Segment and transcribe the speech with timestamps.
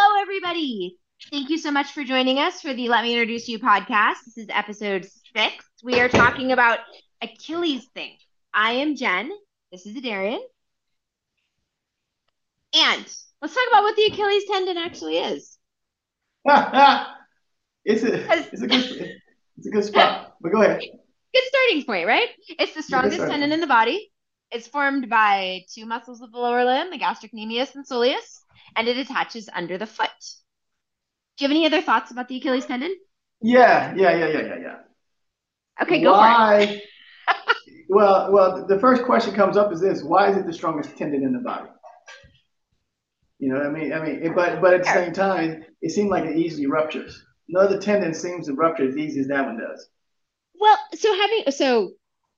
[0.00, 0.96] Hello, everybody.
[1.32, 4.18] Thank you so much for joining us for the Let Me Introduce You podcast.
[4.26, 5.64] This is episode six.
[5.82, 6.78] We are talking about
[7.20, 8.12] Achilles thing.
[8.54, 9.28] I am Jenn.
[9.72, 10.38] This is Adarian.
[12.76, 13.04] And
[13.42, 15.58] let's talk about what the Achilles tendon actually is.
[17.84, 19.16] it's a it's a good
[19.56, 20.34] it's a good spot.
[20.40, 20.80] But go ahead.
[20.80, 22.28] Good starting point, right?
[22.50, 24.12] It's the strongest tendon in the body.
[24.52, 28.44] It's formed by two muscles of the lower limb, the gastrocnemius and soleus,
[28.76, 30.08] and it attaches under the foot.
[31.36, 32.94] Do you have any other thoughts about the Achilles tendon?
[33.40, 34.76] Yeah, yeah, yeah, yeah, yeah, yeah.
[35.80, 36.82] Okay, go why, for it.
[37.88, 41.22] well, well, the first question comes up is this: Why is it the strongest tendon
[41.22, 41.68] in the body?
[43.38, 46.24] You know, I mean, I mean, but but at the same time, it seems like
[46.24, 47.24] it easily ruptures.
[47.48, 49.88] No other tendon seems to rupture as easy as that one does.
[50.58, 51.92] Well, so having so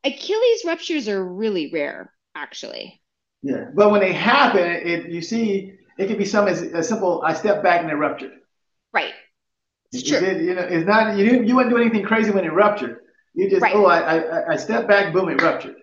[0.05, 3.01] Achilles ruptures are really rare, actually.
[3.43, 7.23] Yeah, but when they happen, it you see it could be something as, as simple.
[7.23, 8.33] I step back and it ruptured.
[8.93, 9.13] Right.
[9.93, 10.19] It's true.
[10.19, 11.25] It, you know, it's not you.
[11.25, 12.97] Didn't, you wouldn't do anything crazy when it ruptured.
[13.35, 13.75] You just right.
[13.75, 15.77] oh, I, I I step back, boom, it ruptured.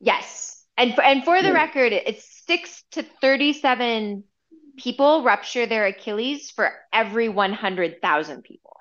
[0.00, 1.54] Yes, and for, and for the yeah.
[1.54, 4.24] record, it's six to thirty-seven
[4.76, 8.76] people rupture their Achilles for every one hundred thousand people.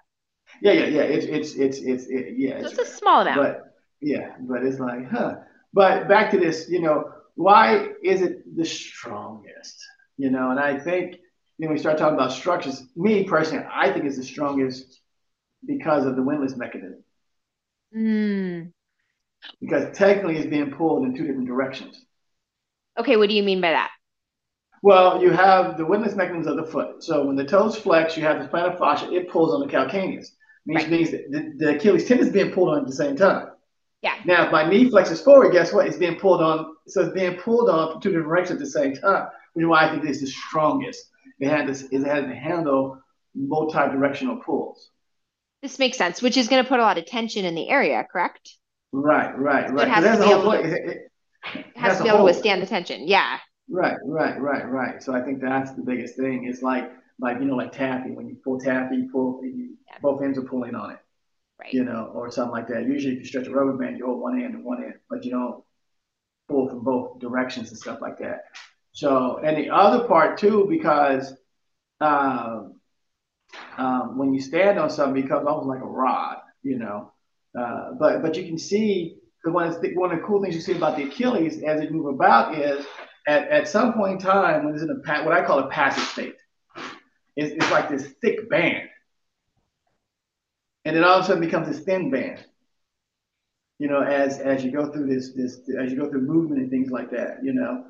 [0.61, 1.01] Yeah, yeah, yeah.
[1.01, 2.59] It's it's it's it's it, yeah.
[2.59, 3.41] So it's, it's a small amount.
[3.41, 5.35] But yeah, but it's like, huh.
[5.73, 9.77] But back to this, you know, why is it the strongest?
[10.17, 11.19] You know, and I think
[11.58, 12.83] you know, we start talking about structures.
[12.95, 15.02] Me personally, I think is the strongest
[15.66, 17.03] because of the windlass mechanism.
[17.95, 18.72] Mm.
[19.61, 22.05] Because technically, it's being pulled in two different directions.
[22.97, 23.91] Okay, what do you mean by that?
[24.81, 27.03] Well, you have the windlass mechanism of the foot.
[27.03, 29.11] So when the toes flex, you have the plantar fascia.
[29.11, 30.27] It pulls on the calcaneus,
[30.66, 30.89] which right.
[30.89, 33.50] means that the, the Achilles tendon is being pulled on at the same time.
[34.02, 34.16] Yeah.
[34.25, 35.88] Now, if my knee flexes forward, guess what?
[35.88, 36.75] It's being pulled on.
[36.88, 39.67] So it's being pulled on from two different directions at the same time, which is
[39.67, 41.09] why I think it's the strongest.
[41.39, 41.83] It had this.
[41.91, 42.99] It had to handle
[43.33, 44.91] multi-directional pulls.
[45.61, 48.05] This makes sense, which is going to put a lot of tension in the area,
[48.09, 48.51] correct?
[48.91, 49.88] Right, right, right.
[49.88, 51.11] It has to be able, to, it,
[51.55, 53.07] it has to be able to withstand the tension.
[53.07, 53.39] Yeah.
[53.67, 55.03] Right, right, right, right.
[55.03, 56.45] So I think that's the biggest thing.
[56.47, 58.11] It's like, like you know, like taffy.
[58.11, 59.97] When you pull taffy, you pull, you, yeah.
[60.01, 60.99] both ends are pulling on it
[61.59, 61.73] right.
[61.73, 62.85] you know, or something like that.
[62.85, 65.23] Usually, if you stretch a rubber band, you hold one end and one end, but
[65.23, 65.63] you don't
[66.47, 68.45] pull from both directions and stuff like that.
[68.95, 71.33] So, and the other part too, because
[72.01, 72.79] um,
[73.78, 77.11] um, when you stand on something, it becomes almost like a rod, you know.
[77.57, 80.56] Uh, but but you can see the one of the, one of the cool things
[80.56, 82.85] you see about the Achilles as it move about is
[83.28, 86.03] at, at some point in time when it's in a what I call a passive
[86.03, 86.35] state,
[87.35, 88.89] it's, it's like this thick band
[90.85, 92.45] and then all of a sudden becomes this thin band.
[93.79, 96.69] You know, as as you go through this this as you go through movement and
[96.69, 97.39] things like that.
[97.44, 97.85] You know,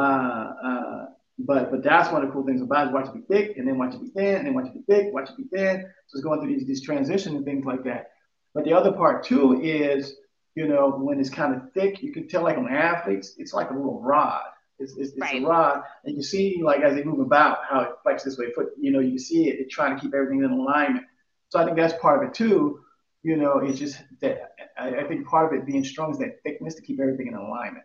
[0.00, 1.06] uh, uh,
[1.38, 2.92] but but that's one of the cool things about it.
[2.92, 4.92] Watch it be thick, and then watch it be thin, and then watch it be
[4.92, 5.82] thick, watch it be thin.
[6.06, 8.10] So it's going through these these transitions and things like that.
[8.54, 10.16] But the other part too is,
[10.54, 13.70] you know, when it's kind of thick, you can tell like on athletes, it's like
[13.70, 14.42] a little rod.
[14.78, 15.42] It's, it's, it's right.
[15.42, 18.50] a rod, and you see like as they move about how it flexes this way.
[18.52, 19.60] Foot, you know, you see it.
[19.60, 21.04] It's trying to keep everything in alignment.
[21.50, 22.80] So I think that's part of it too.
[23.22, 26.42] You know, it's just that I, I think part of it being strong is that
[26.42, 27.84] thickness to keep everything in alignment.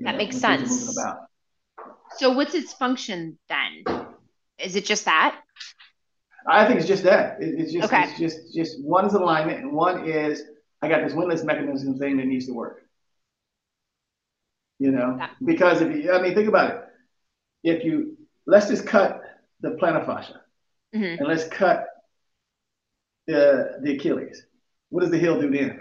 [0.00, 0.98] That know, makes sense.
[2.16, 3.84] So what's its function then?
[4.58, 5.40] Is it just that?
[6.48, 7.40] I think it's just that.
[7.42, 8.04] It, it's just okay.
[8.04, 10.42] it's just just one is alignment and one is
[10.82, 12.82] I got this windlass mechanism thing that needs to work.
[14.78, 15.32] You know, that.
[15.44, 16.84] because if you I mean think about it.
[17.62, 19.20] If you let's just cut
[19.60, 20.40] the plantar fascia
[20.94, 21.18] mm-hmm.
[21.18, 21.86] and let's cut
[23.26, 24.46] the the Achilles.
[24.88, 25.80] What does the heel do then?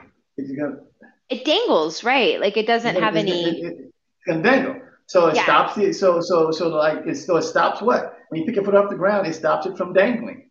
[1.30, 2.40] it dangles, right?
[2.40, 3.62] Like it doesn't have it, any.
[3.62, 3.88] It,
[4.38, 4.81] dangle.
[5.07, 5.44] So it yeah.
[5.44, 5.94] stops it.
[5.95, 8.17] So so so like it, so it stops what?
[8.29, 10.50] When you pick your foot off the ground, it stops it from dangling.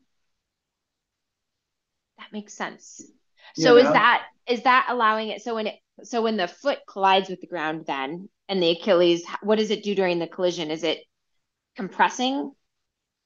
[2.18, 3.00] That makes sense.
[3.54, 3.88] So you know?
[3.88, 5.42] is that is that allowing it?
[5.42, 9.24] So when it so when the foot collides with the ground, then and the Achilles,
[9.42, 10.70] what does it do during the collision?
[10.70, 11.00] Is it
[11.76, 12.52] compressing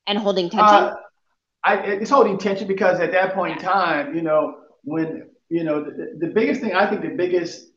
[0.07, 0.67] and holding tension?
[0.69, 0.95] Uh,
[1.65, 5.83] I, it's holding tension because at that point in time, you know, when you know
[5.83, 7.72] the, the biggest thing, I think the biggest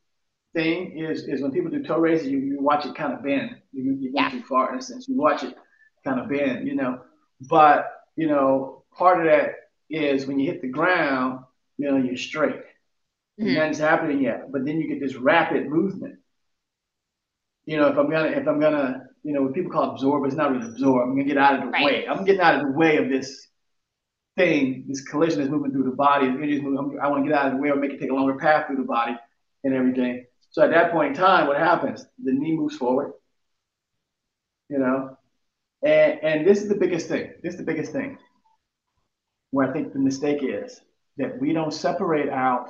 [0.55, 3.57] thing is is when people do toe raises, you, you watch it kind of bend.
[3.71, 4.31] You, you yeah.
[4.31, 5.07] go too far in a sense.
[5.07, 5.55] You watch it
[6.03, 7.01] kind of bend, you know.
[7.41, 9.51] But you know, part of that
[9.89, 11.41] is when you hit the ground,
[11.77, 12.61] you know, you're straight.
[13.39, 13.53] Mm-hmm.
[13.53, 16.15] Nothing's happening yet, but then you get this rapid movement.
[17.65, 20.27] You know, if I'm gonna if I'm gonna you know, what people call absorb, but
[20.27, 21.09] it's not really absorb.
[21.09, 21.83] I'm gonna get out of the right.
[21.83, 22.07] way.
[22.07, 23.47] I'm getting out of the way of this
[24.37, 27.29] thing, this collision is moving through the body, the energy is moving, I want to
[27.29, 29.15] get out of the way or make it take a longer path through the body
[29.63, 30.25] and everything.
[30.55, 32.05] So at that point in time, what happens?
[32.23, 33.11] The knee moves forward,
[34.69, 35.17] you know,
[35.83, 37.33] And, and this is the biggest thing.
[37.43, 38.17] This is the biggest thing
[39.51, 40.79] where I think the mistake is
[41.17, 42.69] that we don't separate out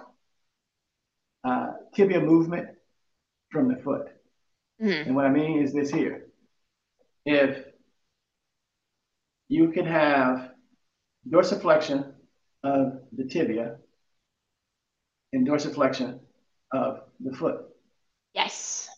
[1.44, 2.70] uh, tibia movement
[3.52, 4.08] from the foot.
[4.82, 5.10] Mm-hmm.
[5.10, 6.26] And what I mean is this here.
[7.24, 7.66] If
[9.48, 10.50] you can have
[11.30, 12.14] dorsiflexion
[12.64, 13.78] of the tibia
[15.34, 16.22] and dorsiflexion
[16.72, 17.62] of the foot.
[18.36, 18.90] Yes.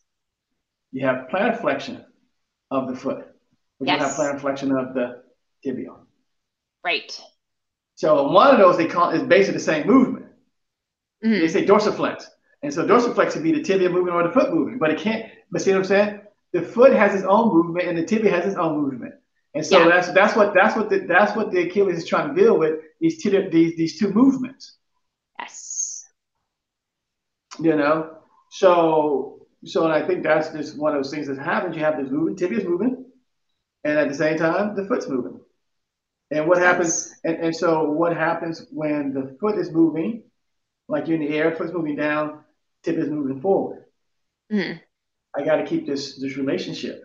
[0.91, 2.03] You have plantar flexion
[2.71, 3.25] of the foot.
[3.79, 3.99] But yes.
[3.99, 5.21] you have plantar flexion of the
[5.63, 5.91] tibia.
[6.83, 7.19] Right.
[7.95, 10.25] So one of those they call is basically the same movement.
[11.23, 11.39] Mm-hmm.
[11.39, 12.25] They say dorsiflex.
[12.63, 14.79] And so dorsiflex would be the tibia movement or the foot movement.
[14.79, 16.21] But it can't, but see what I'm saying?
[16.53, 19.13] The foot has its own movement and the tibia has its own movement.
[19.53, 19.87] And so yeah.
[19.87, 22.79] that's that's what that's what the, that's what the Achilles is trying to deal with
[22.99, 24.77] these two these these two movements.
[25.39, 26.05] Yes.
[27.59, 28.16] You know,
[28.49, 31.75] so so and I think that's just one of those things that happens.
[31.75, 33.05] You have this movement, tibia's moving,
[33.83, 35.39] and at the same time the foot's moving.
[36.29, 37.13] And what happens?
[37.23, 40.23] And, and so what happens when the foot is moving,
[40.87, 42.43] like you're in the air, foot's moving down,
[42.83, 43.85] tibia is moving forward.
[44.51, 44.77] Mm-hmm.
[45.35, 47.03] I got to keep this this relationship.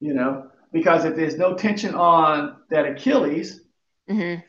[0.00, 3.60] You know, because if there's no tension on that Achilles,
[4.10, 4.40] mm-hmm.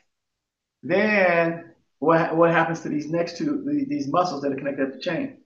[0.84, 5.00] then what what happens to these next two these muscles that are connected at the
[5.00, 5.38] chain?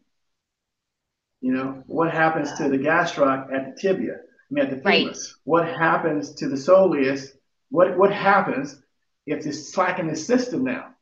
[1.42, 4.14] You know, what happens to the gastroc at the tibia?
[4.16, 5.10] I mean, at the femur.
[5.10, 5.18] Right.
[5.44, 7.30] What happens to the soleus?
[7.70, 8.82] What what happens
[9.26, 10.96] if it's slack in the system now?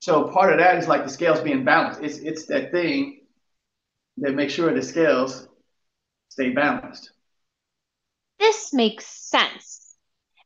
[0.00, 2.02] So part of that is like the scales being balanced.
[2.02, 3.20] It's it's that thing
[4.18, 5.46] that makes sure the scales
[6.28, 7.10] stay balanced
[8.40, 9.94] this makes sense.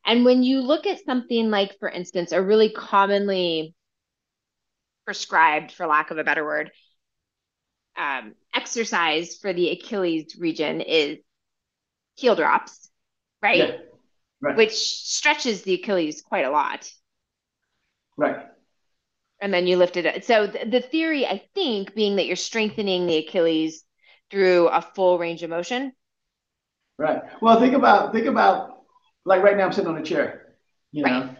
[0.04, 3.74] And when you look at something like, for instance, a really commonly
[5.06, 6.72] prescribed, for lack of a better word,
[7.96, 11.18] um, exercise for the Achilles region is
[12.16, 12.90] heel drops,
[13.42, 13.58] right?
[13.58, 13.76] Yeah.
[14.40, 14.56] right?
[14.56, 16.90] Which stretches the Achilles quite a lot.
[18.16, 18.46] Right.
[19.40, 20.22] And then you lift it up.
[20.22, 23.84] So th- the theory, I think, being that you're strengthening the Achilles
[24.30, 25.92] through a full range of motion
[26.98, 27.22] Right.
[27.40, 28.84] Well, think about think about
[29.24, 30.54] like right now I'm sitting on a chair,
[30.92, 31.10] you know.
[31.10, 31.36] Right.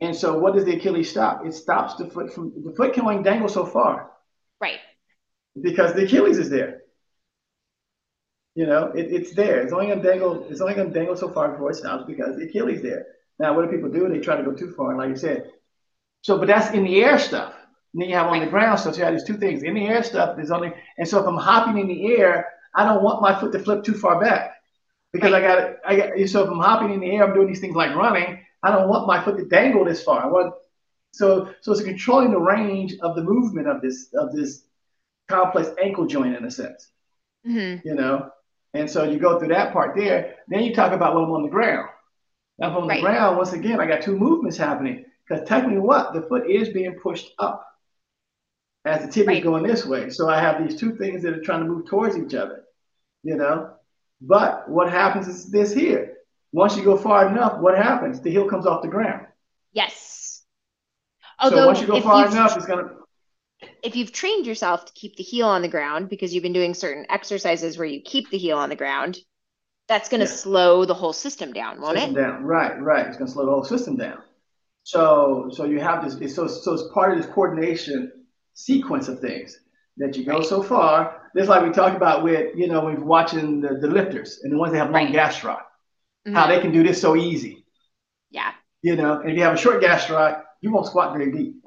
[0.00, 1.44] And so what does the Achilles stop?
[1.44, 4.10] It stops the foot from the foot can only dangle so far.
[4.60, 4.78] Right.
[5.62, 6.82] Because the Achilles is there.
[8.54, 9.60] You know, it, it's there.
[9.60, 12.44] It's only gonna dangle, it's only gonna dangle so far before it stops because the
[12.48, 13.06] Achilles there.
[13.38, 14.08] Now what do people do?
[14.08, 15.50] They try to go too far, like you said.
[16.22, 17.54] So but that's in the air stuff.
[17.92, 18.94] And then you have on the ground stuff.
[18.94, 19.62] So you have these two things.
[19.62, 22.84] In the air stuff, there's only and so if I'm hopping in the air, I
[22.84, 24.56] don't want my foot to flip too far back
[25.12, 25.32] because.
[25.32, 27.76] I got I got so if I'm hopping in the air, I'm doing these things
[27.76, 28.40] like running.
[28.62, 30.20] I don't want my foot to dangle this far.
[30.20, 30.54] I want
[31.12, 34.64] so so it's controlling the range of the movement of this of this
[35.28, 36.88] complex ankle joint in a sense.
[37.46, 37.86] Mm-hmm.
[37.86, 38.30] You know,
[38.74, 40.36] and so you go through that part there.
[40.48, 41.88] Then you talk about when I'm on the ground.
[42.58, 42.96] Now, if I'm on right.
[42.96, 46.70] the ground, once again, I got two movements happening because technically, what the foot is
[46.70, 47.64] being pushed up
[48.84, 49.36] as the tibia right.
[49.38, 50.10] is going this way.
[50.10, 52.64] So I have these two things that are trying to move towards each other.
[53.22, 53.72] You know,
[54.20, 56.14] but what happens is this here.
[56.52, 58.20] Once you go far enough, what happens?
[58.20, 59.26] The heel comes off the ground.
[59.72, 60.42] Yes.
[61.38, 62.90] Although so once you go far enough, it's gonna.
[63.82, 66.74] If you've trained yourself to keep the heel on the ground because you've been doing
[66.74, 69.18] certain exercises where you keep the heel on the ground,
[69.88, 70.36] that's going to yeah.
[70.36, 72.20] slow the whole system down, won't system it?
[72.20, 73.06] Down, right, right.
[73.06, 74.18] It's going to slow the whole system down.
[74.82, 76.34] So, so you have this.
[76.34, 78.12] So, so it's part of this coordination
[78.54, 79.58] sequence of things
[79.98, 80.46] that you go right.
[80.46, 81.22] so far.
[81.36, 84.58] Just like we talked about with, you know, we're watching the, the lifters and the
[84.58, 85.14] ones that have long right.
[85.14, 85.60] gastroc,
[86.26, 86.34] mm-hmm.
[86.34, 87.64] how they can do this so easy.
[88.30, 88.52] Yeah.
[88.82, 91.62] You know, and if you have a short gastroc, you won't squat very deep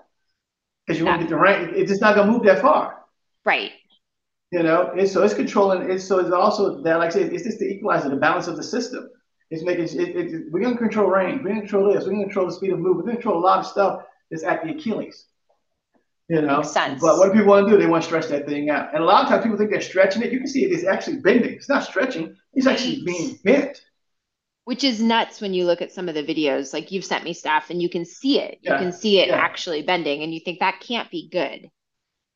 [0.86, 1.72] because you won't get the rank.
[1.76, 3.04] It's just not going to move that far.
[3.46, 3.72] Right.
[4.52, 5.90] You know, it's, so it's controlling.
[5.90, 8.58] It's so it's also that, like I said, it's just the equalizer, the balance of
[8.58, 9.10] the system.
[9.50, 11.42] It's making it, it, we're going to control range.
[11.42, 12.04] We're going to control this.
[12.04, 12.98] We're going to control the speed of movement.
[12.98, 15.26] We're going to control a lot of stuff that's at the Achilles.
[16.30, 17.02] You know, Makes sense.
[17.02, 17.78] but what do people want to do?
[17.78, 18.94] They want to stretch that thing out.
[18.94, 20.32] And a lot of times people think they're stretching it.
[20.32, 21.54] You can see it is actually bending.
[21.54, 22.36] It's not stretching.
[22.54, 23.82] It's actually being bent.
[24.66, 26.74] Which is nuts when you look at some of the videos.
[26.74, 28.60] Like you've sent me stuff and you can see it.
[28.62, 28.74] Yeah.
[28.74, 29.36] You can see it yeah.
[29.36, 31.70] actually bending and you think that can't be good.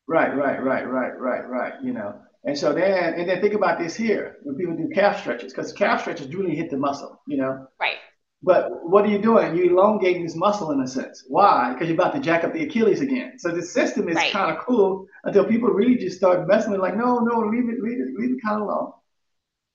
[0.08, 1.74] Right, right, right, right, right, right.
[1.82, 2.20] You know.
[2.44, 5.72] And so then and then think about this here when people do calf stretches, because
[5.72, 7.66] calf stretches really hit the muscle, you know.
[7.80, 7.96] Right.
[8.42, 9.56] But what are you doing?
[9.56, 11.24] You're elongating this muscle in a sense.
[11.26, 11.72] Why?
[11.72, 13.38] Because you're about to jack up the Achilles again.
[13.38, 14.32] So the system is right.
[14.32, 17.80] kind of cool until people really just start messing with like, no, no, leave it,
[17.80, 18.92] leave it, leave it kind of alone.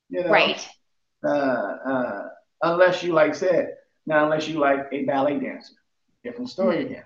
[0.09, 0.29] You know?
[0.29, 0.65] Right.
[1.25, 2.27] Uh, uh,
[2.61, 3.75] unless you like said,
[4.05, 5.73] now unless you like a ballet dancer,
[6.23, 6.87] different story mm-hmm.
[6.87, 7.03] again.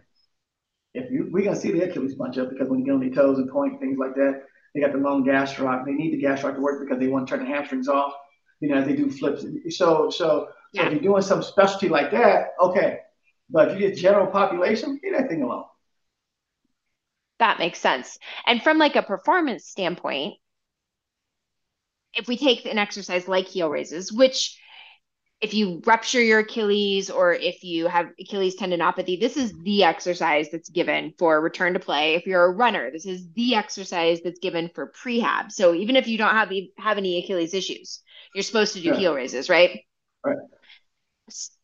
[0.94, 3.10] If you, we're gonna see the Achilles bunch up because when you get on their
[3.10, 4.44] toes and point things like that,
[4.74, 5.86] they got the long gastroc.
[5.86, 8.14] They need the gastroc to work because they want to turn the hamstrings off
[8.60, 9.46] you know, as they do flips.
[9.70, 10.84] So, so, yeah.
[10.84, 13.00] so if you're doing some specialty like that, okay.
[13.50, 15.66] But if you get general population, leave that thing alone.
[17.40, 18.18] That makes sense.
[18.46, 20.36] And from like a performance standpoint,
[22.14, 24.58] if we take an exercise like heel raises, which
[25.46, 30.50] if you rupture your Achilles or if you have Achilles tendinopathy, this is the exercise
[30.52, 32.16] that's given for return to play.
[32.16, 35.52] If you're a runner, this is the exercise that's given for prehab.
[35.52, 38.02] So even if you don't have have any Achilles issues,
[38.34, 38.96] you're supposed to do yeah.
[38.96, 39.82] heel raises, right?
[40.26, 40.38] Right.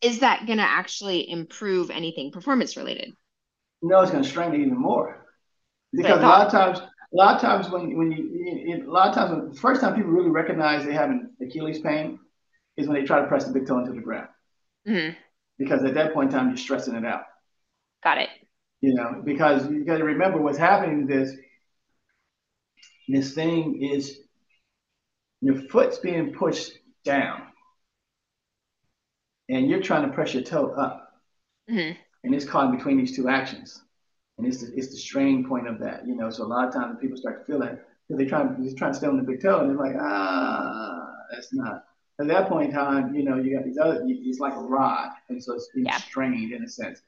[0.00, 3.12] Is that going to actually improve anything performance related?
[3.82, 5.26] No, it's going to strengthen even more
[5.92, 9.14] because a lot of times, a lot of times when when you, a lot of
[9.16, 12.20] times when, the first time people really recognize they have an Achilles pain
[12.76, 14.28] is when they try to press the big toe into the ground.
[14.86, 15.14] Mm-hmm.
[15.58, 17.22] Because at that point in time, you're stressing it out.
[18.02, 18.30] Got it.
[18.80, 21.36] You know, because you got to remember what's happening is
[23.08, 24.18] this thing is
[25.40, 26.72] your foot's being pushed
[27.04, 27.42] down
[29.48, 31.20] and you're trying to press your toe up.
[31.70, 31.98] Mm-hmm.
[32.24, 33.82] And it's caught in between these two actions.
[34.38, 36.30] And it's the, it's the strain point of that, you know.
[36.30, 38.92] So a lot of times people start to feel that because they try to trying
[38.92, 41.84] to stay on the big toe and they're like, ah, that's not
[42.22, 45.10] at that point in time, you know, you got these other, it's like a rod,
[45.28, 45.98] and so it's being yeah.
[45.98, 47.02] strained in a sense.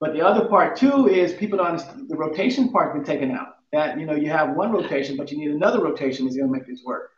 [0.00, 3.56] But the other part too is people don't understand the rotation part been taken out.
[3.72, 6.52] That you know, you have one rotation, but you need another rotation is going to
[6.52, 7.10] make this work.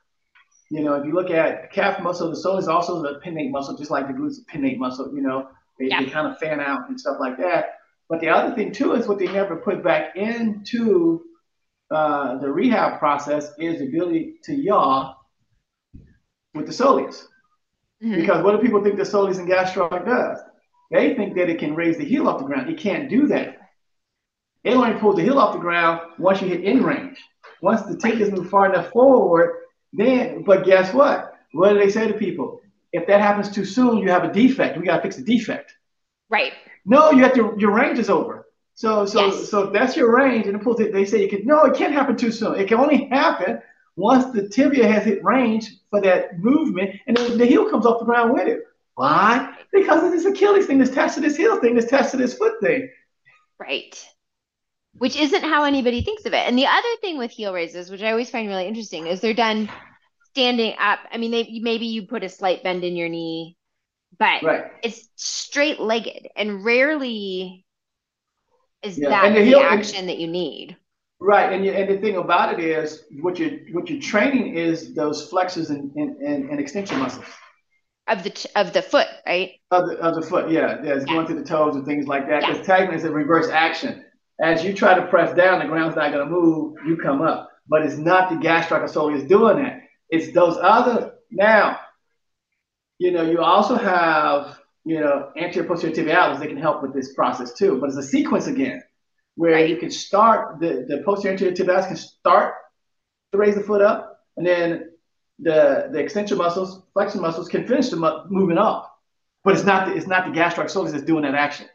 [0.71, 3.77] You know, if you look at calf muscle, the soleus is also the pinnate muscle,
[3.77, 5.15] just like the glutes pinnate muscle.
[5.15, 6.03] You know, they, yeah.
[6.03, 7.79] they kind of fan out and stuff like that.
[8.09, 11.23] But the other thing too is what they never put back into
[11.91, 15.15] uh, the rehab process is the ability to yaw
[16.55, 17.25] with the soleus.
[18.03, 18.21] Mm-hmm.
[18.21, 20.39] Because what do people think the soleus and gastroc does?
[20.91, 22.71] They think that it can raise the heel off the ground.
[22.71, 23.59] It can't do that.
[24.63, 27.19] It only pulls the heel off the ground once you hit in range.
[27.61, 29.55] Once the tip is moved far enough forward,
[29.93, 31.35] then, but guess what?
[31.53, 32.61] What do they say to people?
[32.93, 34.79] If that happens too soon, you have a defect.
[34.79, 35.75] We got to fix the defect.
[36.31, 36.53] Right.
[36.85, 38.47] No, you have to, your range is over.
[38.75, 39.49] So, so, yes.
[39.49, 40.93] so that's your range, and it pulls it.
[40.93, 41.47] They say you can.
[41.47, 42.59] No, it can't happen too soon.
[42.59, 43.61] It can only happen
[43.97, 48.01] once the tibia has hit range for that movement, and then the heel comes off
[48.01, 48.61] the ground with it.
[48.95, 49.55] Why?
[49.73, 52.35] Because of this Achilles thing, this attached to this heel thing, this attached to this
[52.35, 52.91] foot thing.
[53.59, 54.05] Right.
[54.95, 56.47] Which isn't how anybody thinks of it.
[56.47, 59.35] And the other thing with heel raises, which I always find really interesting, is they're
[59.35, 59.69] done
[60.31, 61.01] standing up.
[61.11, 63.57] I mean, they maybe you put a slight bend in your knee,
[64.19, 64.65] but right.
[64.83, 67.65] it's straight legged, and rarely
[68.83, 69.11] is yeah.
[69.11, 70.77] that the, heel, action that you need.
[71.21, 74.95] Right, and you, and the thing about it is, what you're what you're training is
[74.95, 77.25] those flexors and, and, and, and extension muscles
[78.07, 79.53] of the of the foot, right?
[79.71, 81.15] Of the of the foot, yeah, yeah, it's yeah.
[81.15, 82.41] going through the toes and things like that.
[82.41, 82.77] Because yeah.
[82.77, 84.05] tagging is a reverse action.
[84.41, 86.77] As you try to press down, the ground's not going to move.
[86.87, 89.83] You come up, but it's not the gastrocnemius doing that.
[90.11, 91.15] It's those other.
[91.31, 91.81] Now,
[92.99, 96.41] you know, you also have you know anterior posterior tibialis.
[96.41, 98.83] They can help with this process too, but it's a sequence again
[99.37, 99.69] where right.
[99.69, 102.55] you can start the, the posterior anterior tibialis can start
[103.33, 104.91] to raise the foot up, and then
[105.39, 108.91] the the extension muscles, flexion muscles can finish the mu- moving up.
[109.43, 111.67] But it's not the, it's not the gastroc soleus that's doing that action.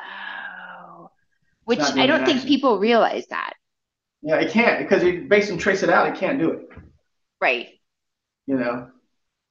[0.00, 1.10] Oh,
[1.64, 2.48] which I don't think action.
[2.48, 3.54] people realize that.
[4.22, 6.08] Yeah, it can't because you basically trace it out.
[6.08, 6.68] It can't do it.
[7.40, 7.68] Right.
[8.46, 8.88] You know,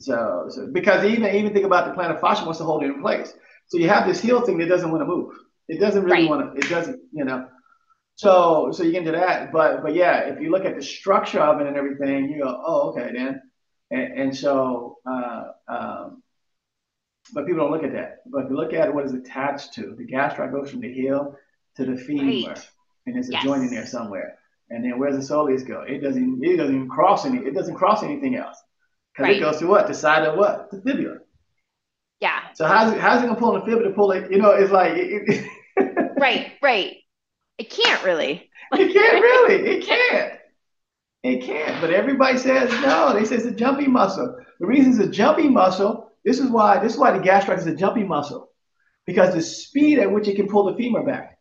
[0.02, 3.02] so, so because even even think about the plantar fascia wants to hold it in
[3.02, 3.34] place.
[3.68, 5.34] So you have this heel thing that doesn't want to move.
[5.72, 6.30] It doesn't really right.
[6.30, 6.66] want to.
[6.66, 7.00] It doesn't.
[7.14, 7.48] You know.
[8.16, 11.40] So so you get into that, but but yeah, if you look at the structure
[11.40, 13.42] of it and everything, you go, oh okay then,
[13.90, 16.22] and, and so uh, um,
[17.34, 18.18] but people don't look at that.
[18.26, 21.38] But if you look at what is attached to, the gastroc goes from the heel
[21.78, 22.70] to the femur, right.
[23.06, 23.44] and a yes.
[23.44, 24.38] joint in there somewhere.
[24.70, 25.82] And then where's the soleus go?
[25.82, 26.44] It doesn't.
[26.44, 27.38] It doesn't even cross any.
[27.38, 28.62] It doesn't cross anything else
[29.14, 29.38] because right.
[29.38, 29.88] it goes to what?
[29.88, 30.70] The side of what?
[30.70, 31.20] The fibula.
[32.20, 32.40] Yeah.
[32.56, 34.30] So how's it, how's it gonna pull on the fibula to pull it?
[34.30, 34.92] You know, it's like.
[34.98, 35.50] It,
[36.22, 36.98] right, right.
[37.58, 38.50] It can't really.
[38.74, 39.56] it can't really.
[39.56, 40.34] It can't.
[41.24, 41.82] It can't.
[41.82, 43.14] But everybody says no.
[43.14, 44.38] They say it's a jumpy muscle.
[44.60, 46.12] The reason it's a jumpy muscle.
[46.24, 46.80] This is why.
[46.80, 48.50] This is why the gastroc is a jumpy muscle,
[49.06, 51.38] because the speed at which it can pull the femur back.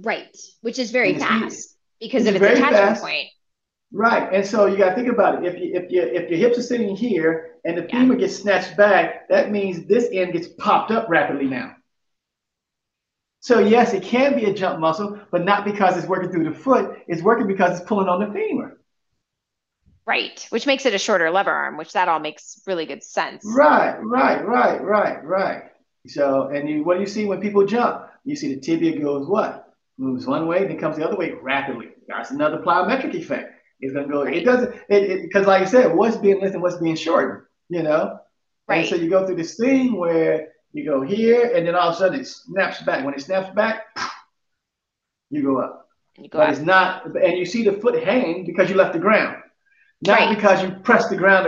[0.00, 3.02] Right, which is very fast because of its attachment fast.
[3.02, 3.28] point.
[3.92, 5.54] Right, and so you got to think about it.
[5.54, 8.00] If you if you if your hips are sitting here and the yeah.
[8.00, 11.76] femur gets snatched back, that means this end gets popped up rapidly now.
[13.46, 16.58] So yes, it can be a jump muscle, but not because it's working through the
[16.58, 16.98] foot.
[17.06, 18.76] It's working because it's pulling on the femur.
[20.04, 23.44] Right, which makes it a shorter lever arm, which that all makes really good sense.
[23.56, 25.62] Right, right, right, right, right.
[26.08, 28.08] So, and you, what do you see when people jump?
[28.24, 29.72] You see the tibia goes what?
[29.96, 31.90] Moves one way, then comes the other way rapidly.
[32.08, 33.52] That's another plyometric effect.
[33.78, 34.24] It's gonna go.
[34.24, 34.38] Right.
[34.38, 34.74] It doesn't.
[34.88, 37.44] It because like I said, what's being lifted, what's being shortened.
[37.68, 38.18] You know.
[38.66, 38.80] Right.
[38.80, 41.94] And so you go through this thing where you go here, and then all of
[41.94, 43.04] a sudden it snaps back.
[43.04, 43.86] When it snaps back,
[45.30, 45.88] you go up.
[46.18, 46.52] You go but up.
[46.52, 49.36] it's not, and you see the foot hang because you left the ground,
[50.02, 50.36] not right.
[50.36, 51.46] because you pressed the ground.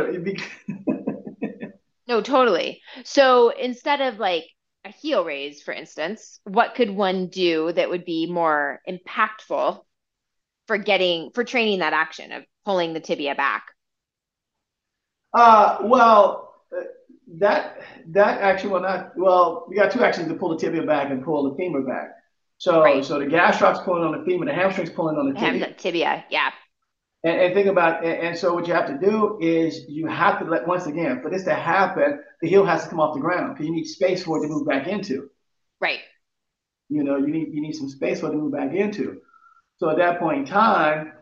[2.09, 2.81] no, totally.
[3.05, 4.47] So instead of like
[4.85, 9.83] a heel raise, for instance, what could one do that would be more impactful
[10.67, 13.67] for getting for training that action of pulling the tibia back?
[15.35, 16.85] Uh, well, uh,
[17.37, 19.13] that that action will not.
[19.17, 22.11] Well, we got two actions to pull the tibia back and pull the femur back.
[22.59, 23.05] So right.
[23.05, 25.75] so the gastrocs pulling on the femur, the hamstrings pulling on the tibia.
[25.75, 26.51] tibia, yeah.
[27.25, 30.39] And, and think about and, and, so what you have to do is you have
[30.39, 33.21] to let once again for this to happen, the heel has to come off the
[33.21, 35.29] ground because you need space for it to move back into.
[35.81, 36.01] Right.
[36.89, 39.21] You know, you need you need some space for it to move back into.
[39.79, 41.13] So at that point in time,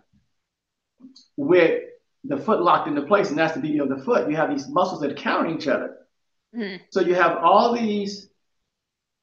[1.36, 1.82] with
[2.28, 4.68] the foot locked into place, and that's the beauty of the foot, you have these
[4.68, 5.96] muscles that counter each other.
[6.54, 6.84] Mm-hmm.
[6.90, 8.28] So you have all these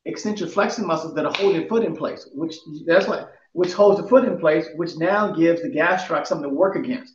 [0.05, 2.55] extension flexor muscles that are holding the foot in place, which
[2.86, 6.55] that's what which holds the foot in place, which now gives the gastroc something to
[6.55, 7.13] work against.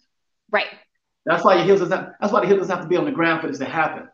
[0.51, 0.69] Right.
[1.27, 2.09] That's why your heels doesn't.
[2.21, 4.09] That's why the heel doesn't have to be on the ground for this to happen.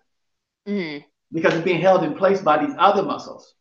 [0.66, 1.04] Mm-hmm.
[1.32, 3.54] Because it's being held in place by these other muscles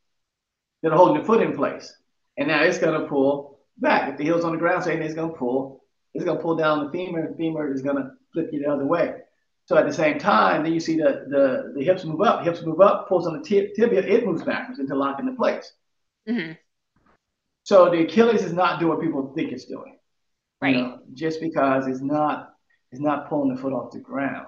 [0.82, 1.94] that are holding the foot in place,
[2.38, 4.10] and now it's going to pull back.
[4.10, 5.83] If the heel's on the ground, saying it's going to pull,
[6.14, 7.30] it's going to pull down the femur.
[7.30, 9.16] The femur is going to flip you the other way.
[9.66, 12.44] So at the same time, then you see the the, the hips move up.
[12.44, 15.72] Hips move up, pulls on the tibia, it moves backwards into lock into place.
[16.28, 16.54] Mm-hmm.
[17.64, 19.98] So the Achilles is not doing what people think it's doing.
[20.62, 20.76] Right.
[20.76, 22.54] You know, just because it's not
[22.92, 24.48] it's not pulling the foot off the ground.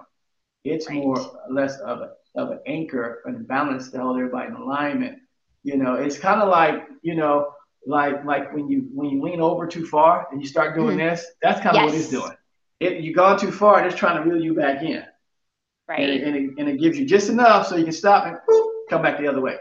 [0.66, 0.98] It's right.
[0.98, 5.20] more or less of a of an anchor and balance to hold everybody in alignment.
[5.64, 7.54] You know, it's kind of like, you know,
[7.88, 11.10] like like when you when you lean over too far and you start doing mm-hmm.
[11.10, 11.92] this, that's kind of yes.
[11.92, 12.38] what it's doing.
[12.80, 15.04] It you gone too far and it's trying to reel you back in.
[15.88, 16.02] Right.
[16.02, 18.38] And it, and it, and it gives you just enough so you can stop and
[18.48, 19.58] whoop, come back the other way.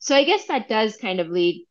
[0.00, 1.66] So I guess that does kind of lead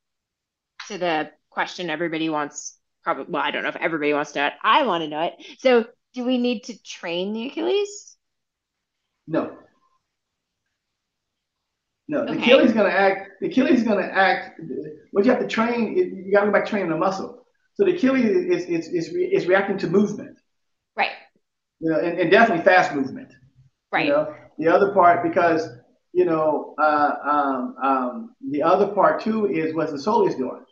[0.88, 4.48] to the question everybody wants probably well i don't know if everybody wants to know
[4.48, 8.18] it i want to know it so do we need to train the achilles
[9.28, 9.56] no
[12.08, 12.34] no okay.
[12.34, 14.60] the achilles is going to act the achilles is going to act
[15.12, 17.96] what you have to train you got to go back training the muscle so the
[17.96, 20.38] achilles is is, is, is reacting to movement
[20.96, 21.12] right
[21.80, 23.34] you know and, and definitely fast movement
[23.92, 25.68] right you know the other part because
[26.16, 30.64] you know, uh, um, um, the other part too is what the soleus doing.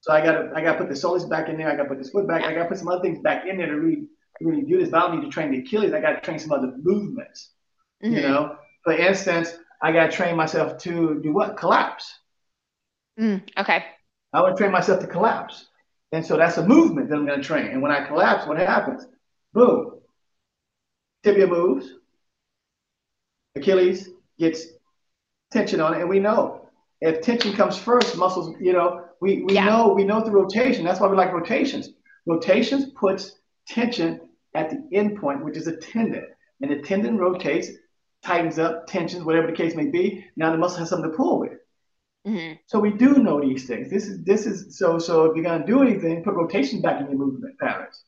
[0.00, 1.70] So I gotta I gotta put the soleus back in there.
[1.70, 2.42] I gotta put this foot back.
[2.42, 4.08] I gotta put some other things back in there to really
[4.40, 4.88] really do this.
[4.88, 5.92] But I don't need to train the Achilles.
[5.92, 7.52] I gotta train some other movements.
[8.04, 8.16] Mm-hmm.
[8.16, 11.56] You know, for instance, I gotta train myself to do what?
[11.56, 12.18] Collapse.
[13.18, 13.84] Mm, okay.
[14.32, 15.66] I want to train myself to collapse,
[16.12, 17.68] and so that's a movement that I'm gonna train.
[17.68, 19.06] And when I collapse, what happens?
[19.52, 20.00] Boom.
[21.24, 21.92] Tibia moves.
[23.56, 24.66] Achilles gets
[25.50, 26.68] tension on it, and we know
[27.00, 29.66] if tension comes first, muscles, you know, we, we yeah.
[29.66, 30.84] know we know the rotation.
[30.84, 31.90] That's why we like rotations.
[32.26, 33.36] Rotations puts
[33.66, 34.20] tension
[34.54, 36.26] at the end point, which is a tendon.
[36.60, 37.68] And the tendon rotates,
[38.28, 40.24] tightens up, tensions, whatever the case may be.
[40.36, 41.58] Now the muscle has something to pull with.
[42.26, 42.54] Mm-hmm.
[42.66, 43.90] So we do know these things.
[43.90, 47.08] This is this is so so if you're gonna do anything, put rotation back in
[47.08, 48.02] your movement patterns.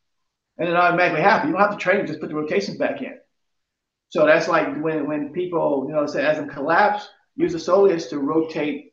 [0.59, 1.49] And it automatically happens.
[1.49, 3.19] You don't have to train, just put the rotations back in.
[4.11, 8.11] So that's like when when people, you know, say as in collapse, use the soleus
[8.11, 8.93] to rotate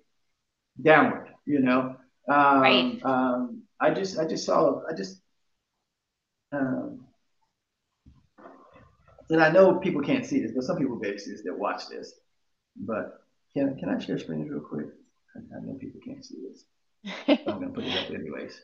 [0.81, 1.97] downward, you know.
[2.29, 2.99] Um, right.
[3.03, 5.21] Um, I just, I just saw, I just,
[6.51, 7.06] um,
[9.29, 11.87] and I know people can't see this, but some people may see this that watch
[11.89, 12.13] this.
[12.75, 13.21] But
[13.53, 14.87] can can I share screen real quick?
[15.35, 16.63] I, I know people can't see this.
[17.47, 18.61] I'm gonna put it up anyways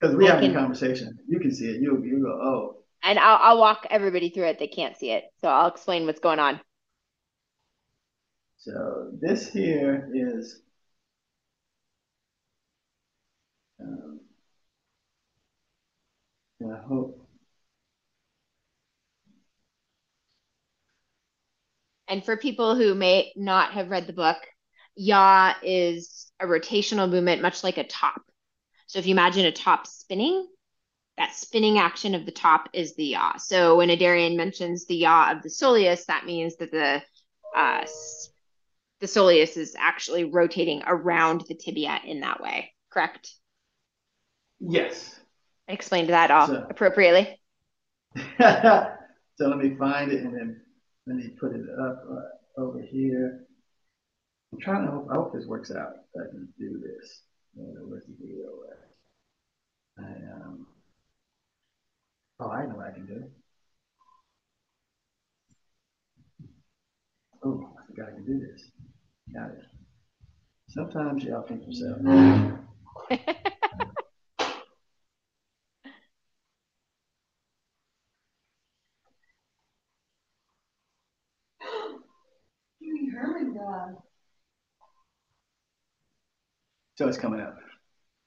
[0.00, 1.18] because we have a conversation.
[1.28, 1.80] You can see it.
[1.80, 2.74] You you go oh.
[3.02, 4.58] And I'll I'll walk everybody through it.
[4.58, 6.60] They can't see it, so I'll explain what's going on.
[8.58, 10.62] So this here is
[13.80, 14.20] um,
[16.62, 17.27] I hope.
[22.08, 24.38] And for people who may not have read the book,
[24.96, 28.22] yaw is a rotational movement, much like a top.
[28.86, 30.46] So if you imagine a top spinning,
[31.18, 33.36] that spinning action of the top is the yaw.
[33.36, 37.02] So when Adarian mentions the yaw of the soleus, that means that the
[37.56, 37.84] uh,
[39.00, 43.32] the soleus is actually rotating around the tibia in that way, correct?
[44.60, 45.18] Yes.
[45.68, 47.38] I explained that all so, appropriately.
[48.40, 48.88] so
[49.38, 50.60] let me find it and then
[51.08, 53.46] let me put it up uh, over here.
[54.52, 55.94] I'm trying to hope, I hope this works out.
[56.16, 57.22] I can do this.
[57.54, 60.04] Where's the video at?
[60.04, 60.66] I, um,
[62.40, 63.14] Oh, I know what I can do.
[63.14, 63.30] It.
[67.44, 68.70] Oh, I forgot I can do this.
[69.34, 69.64] Got it.
[70.68, 71.98] Sometimes y'all think yourself.
[86.98, 87.56] So it's coming up.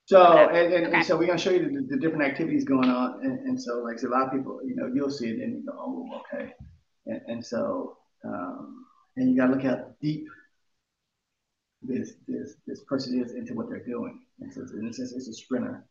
[0.05, 0.95] So and, and, okay.
[0.95, 3.79] and so we're gonna show you the, the, different activities going on, and, and so
[3.79, 6.53] like a lot of people, you know, you'll see it and you go, oh, okay,
[7.05, 8.85] and, and so um,
[9.17, 10.25] and you gotta look how deep
[11.81, 15.27] this this this person is into what they're doing, and so in a sense, it's
[15.27, 15.83] a sprinter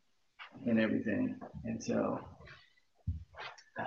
[0.66, 2.19] and everything, and so.
[3.79, 3.85] Uh,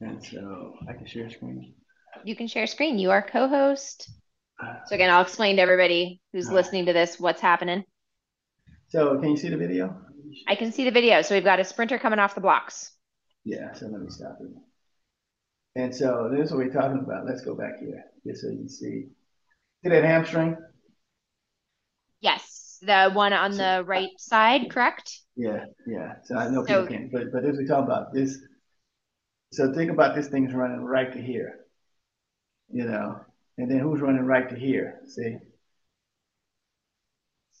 [0.00, 1.74] And so I can share screen.
[2.24, 2.98] You can share screen.
[2.98, 4.10] You are co-host.
[4.86, 7.84] So again, I'll explain to everybody who's listening to this what's happening.
[8.88, 9.96] So can you see the video?
[10.48, 11.22] I can see the video.
[11.22, 12.92] So we've got a sprinter coming off the blocks.
[13.44, 14.50] Yeah, so let me stop it.
[15.80, 17.26] And so this is what we're talking about.
[17.26, 19.06] Let's go back here, just so you see.
[19.82, 20.56] See that hamstring?
[22.20, 25.20] Yes, the one on so, the right side, correct?
[25.36, 26.14] Yeah, yeah.
[26.24, 28.38] So I know people can't, but but as we talk about this
[29.52, 31.60] so think about this thing's running right to here,
[32.70, 33.20] you know,
[33.56, 35.00] and then who's running right to here?
[35.06, 35.36] See?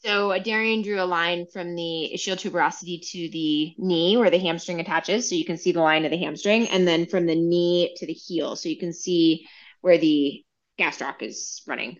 [0.04, 4.38] So uh, Darian drew a line from the ischial tuberosity to the knee where the
[4.38, 5.28] hamstring attaches.
[5.28, 8.06] So you can see the line of the hamstring and then from the knee to
[8.06, 8.54] the heel.
[8.54, 9.46] So you can see
[9.80, 10.44] where the
[10.78, 11.98] gastroc is running.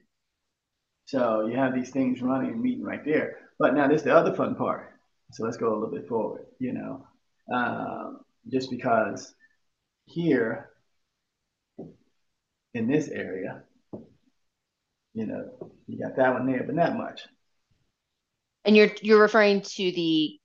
[1.06, 3.38] So you have these things running and meeting right there.
[3.58, 4.92] But now this is the other fun part.
[5.32, 7.06] So let's go a little bit forward, you know,
[7.52, 9.34] um, just because
[10.08, 10.70] here
[12.74, 13.62] in this area,
[15.14, 17.22] you know, you got that one there, but not much.
[18.64, 20.38] And you're you're referring to the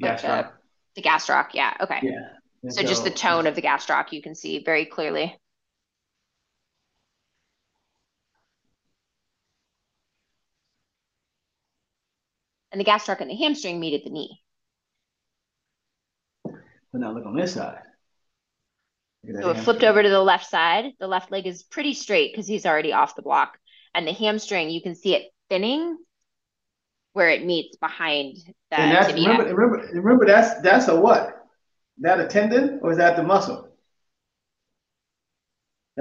[0.00, 0.28] gastroc.
[0.28, 0.46] Like
[0.94, 1.74] the, the gastroc, yeah.
[1.80, 2.00] Okay.
[2.02, 2.70] Yeah.
[2.70, 5.36] So, so, just the tone of the gastroc you can see very clearly.
[12.70, 14.40] And the gastroc and the hamstring meet at the knee.
[16.44, 17.80] But now look on this side.
[19.24, 20.92] So it flipped over to the left side.
[20.98, 23.56] The left leg is pretty straight because he's already off the block.
[23.94, 25.96] And the hamstring, you can see it thinning
[27.12, 28.36] where it meets behind
[28.70, 29.28] the and that's, tibia.
[29.28, 31.46] Remember, remember, remember that's that's a what?
[31.98, 33.68] That a tendon or is that the muscle?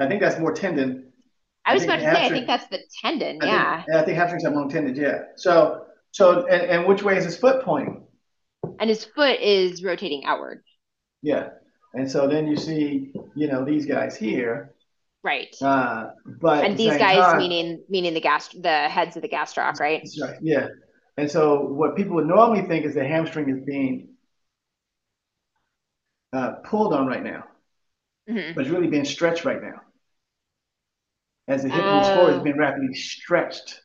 [0.01, 1.11] I think that's more tendon.
[1.65, 3.39] I was I about to say, I think that's the tendon.
[3.41, 3.83] I yeah.
[3.83, 4.97] Think, I think hamstrings have long tendons.
[4.97, 5.23] Yeah.
[5.35, 8.03] So, so, and, and which way is his foot pointing?
[8.79, 10.63] And his foot is rotating outward.
[11.21, 11.49] Yeah.
[11.93, 14.73] And so then you see, you know, these guys here.
[15.23, 15.55] Right.
[15.61, 19.79] Uh, but and these guys time, meaning meaning the gas the heads of the gastroc,
[19.79, 20.07] right?
[20.21, 20.37] right.
[20.41, 20.67] Yeah.
[21.17, 24.09] And so what people would normally think is the hamstring is being
[26.33, 27.43] uh, pulled on right now,
[28.29, 28.53] mm-hmm.
[28.55, 29.81] but it's really being stretched right now.
[31.47, 32.43] As the hip moves forward, it's oh.
[32.43, 33.81] being rapidly stretched.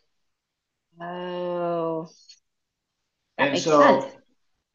[1.00, 2.08] Oh.
[3.36, 4.14] That and so, sense.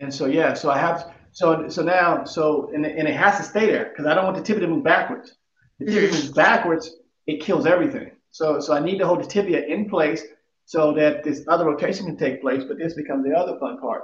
[0.02, 3.44] and so yeah, so I have so so now so and, and it has to
[3.44, 5.34] stay there because I don't want the tibia to move backwards.
[5.80, 6.94] The tibia moves backwards,
[7.26, 8.12] it kills everything.
[8.32, 10.24] So so I need to hold the tibia in place
[10.66, 12.64] so that this other rotation can take place.
[12.66, 14.04] But this becomes the other fun part.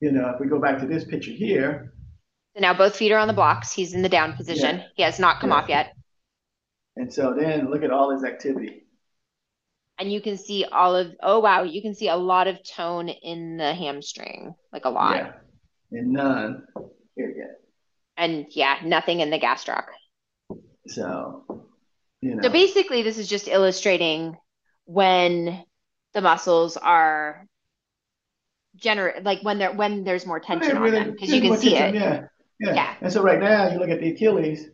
[0.00, 1.92] You know, if we go back to this picture here.
[2.54, 3.72] So now both feet are on the blocks.
[3.72, 4.78] He's in the down position.
[4.78, 4.84] Yeah.
[4.96, 5.56] He has not come yeah.
[5.56, 5.94] off yet.
[6.96, 8.84] And so then look at all his activity.
[9.98, 13.10] And you can see all of oh wow, you can see a lot of tone
[13.10, 15.16] in the hamstring, like a lot.
[15.16, 15.32] Yeah
[15.92, 16.64] and none
[17.16, 17.60] here yet.
[18.16, 19.84] And yeah, nothing in the gastroc.
[20.88, 21.44] So,
[22.20, 22.42] you know.
[22.42, 24.36] So basically, this is just illustrating
[24.84, 25.64] when
[26.12, 27.46] the muscles are
[28.76, 31.70] generate, like when they're when there's more tension really, on them, because you can see
[31.70, 32.04] tension, it.
[32.04, 32.26] Yeah,
[32.60, 32.94] yeah, yeah.
[33.00, 34.66] And so right now, you look at the Achilles.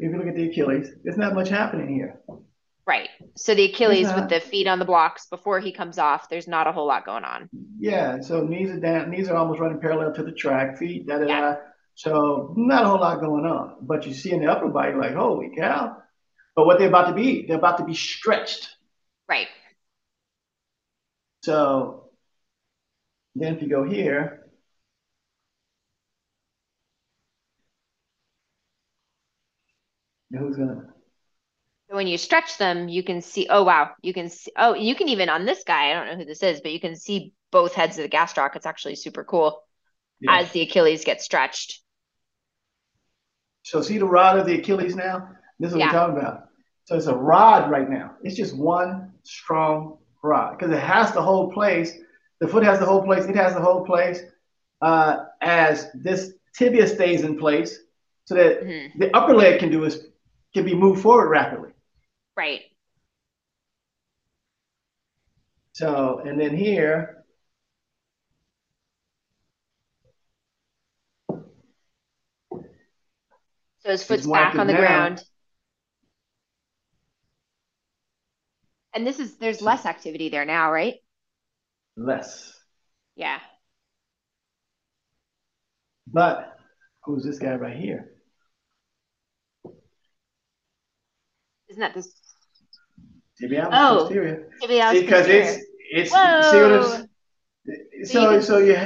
[0.00, 2.20] If you look at the Achilles, there's not much happening here.
[2.88, 3.10] Right.
[3.36, 6.66] So the Achilles with the feet on the blocks before he comes off, there's not
[6.66, 7.50] a whole lot going on.
[7.78, 8.22] Yeah.
[8.22, 11.26] So knees are down, knees are almost running parallel to the track, feet, da da
[11.26, 11.56] da.
[11.96, 13.76] So not a whole lot going on.
[13.82, 15.98] But you see in the upper body, like, holy cow.
[16.56, 18.74] But what they're about to be, they're about to be stretched.
[19.28, 19.48] Right.
[21.42, 22.08] So
[23.34, 24.46] then if you go here,
[30.30, 30.87] who's gonna
[31.88, 35.08] when you stretch them, you can see, oh, wow, you can see, oh, you can
[35.08, 37.74] even on this guy, I don't know who this is, but you can see both
[37.74, 38.56] heads of the gastroc.
[38.56, 39.62] It's actually super cool
[40.20, 40.38] yeah.
[40.38, 41.80] as the Achilles gets stretched.
[43.62, 45.30] So see the rod of the Achilles now?
[45.58, 45.86] This is what yeah.
[45.86, 46.48] we're talking about.
[46.84, 48.12] So it's a rod right now.
[48.22, 51.92] It's just one strong rod because it has the whole place.
[52.40, 53.24] The foot has the whole place.
[53.24, 54.20] It has the whole place
[54.80, 57.78] uh, as this tibia stays in place
[58.24, 58.98] so that mm-hmm.
[58.98, 60.06] the upper leg can do is
[60.54, 61.70] can be moved forward rapidly.
[62.38, 62.62] Right.
[65.72, 67.24] So, and then here,
[73.80, 74.78] so his foot's back on the now.
[74.78, 75.24] ground.
[78.94, 80.94] And this is there's less activity there now, right?
[81.96, 82.56] Less.
[83.16, 83.40] Yeah.
[86.06, 86.56] But
[87.02, 88.12] who's this guy right here?
[91.68, 92.27] Isn't that this?
[93.40, 94.50] Tibialis oh, posterior.
[94.62, 95.42] Tibialis because posterior.
[95.42, 96.42] it's it's Whoa.
[96.42, 97.06] so
[98.04, 98.76] so you, can, so you,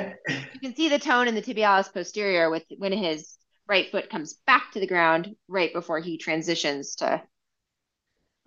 [0.54, 3.36] you can see the tone in the tibialis posterior with when his
[3.68, 7.22] right foot comes back to the ground right before he transitions to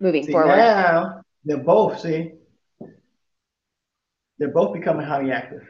[0.00, 0.56] moving see, forward.
[0.56, 2.32] Now they're both see
[4.38, 5.62] they're both becoming highly active.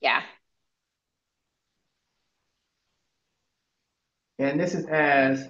[0.00, 0.22] Yeah.
[4.38, 5.48] And this is as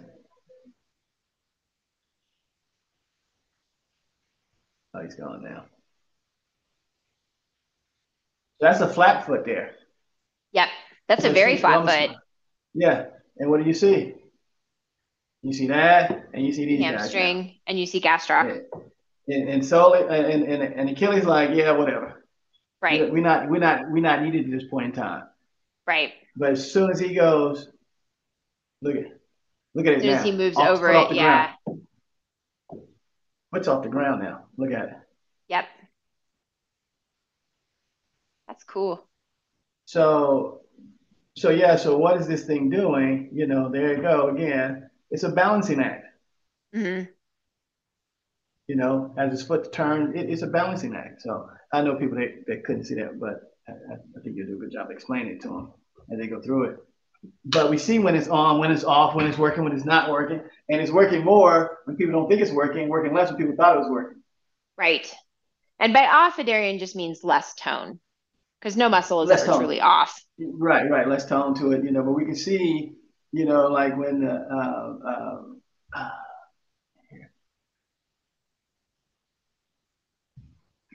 [4.95, 5.65] Oh, he's gone now.
[8.61, 9.73] That's a flat foot there.
[10.53, 10.69] Yep.
[11.09, 12.17] That's, a very flat foot.
[12.75, 13.07] Yeah.
[13.39, 14.15] And what do you see?
[15.43, 18.63] You see that, and you see these hamstring, guys and you see gastroc.
[19.27, 19.35] Yeah.
[19.35, 22.25] And, and so, and, and, and Achilles like, yeah, whatever.
[22.81, 23.13] Right.
[23.13, 25.25] We're not, we're not, we're not needed at this point in time.
[25.87, 26.13] Right.
[26.37, 27.69] But as soon as he goes,
[28.83, 29.07] look at,
[29.75, 29.97] look at it.
[29.97, 30.19] As soon now.
[30.19, 31.55] as he moves off, over it, yeah.
[31.65, 31.83] Ground.
[33.53, 34.45] What's off the ground now?
[34.57, 34.95] Look at it.
[35.49, 35.67] Yep.
[38.49, 39.07] That's cool.
[39.85, 40.63] So,
[41.37, 41.77] so yeah.
[41.77, 43.29] So what is this thing doing?
[43.31, 44.89] You know, there you go again.
[45.11, 46.07] It's a balancing act.
[46.75, 47.11] Mm-hmm.
[48.69, 51.21] You know, as his foot turns, it, it's a balancing act.
[51.21, 54.57] So I know people that, that couldn't see that, but I, I think you do
[54.57, 55.73] a good job explaining it to them
[56.11, 56.77] as they go through it.
[57.45, 60.11] But we see when it's on, when it's off, when it's working, when it's not
[60.11, 63.55] working, and it's working more when people don't think it's working, working less when people
[63.57, 64.23] thought it was working.
[64.77, 65.13] Right.
[65.79, 68.01] And by off, Adarian just means less tone
[68.61, 69.61] because no muscle is less ever tone.
[69.61, 70.21] truly off.
[70.39, 72.03] Right, right, less tone to it, you know.
[72.03, 72.93] But we can see,
[73.33, 75.43] you know, like when the uh, uh,